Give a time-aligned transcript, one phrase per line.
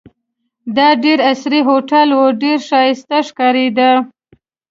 [0.75, 3.89] دا ډېر عصري هوټل وو، ډېر ښایسته ښکارېده.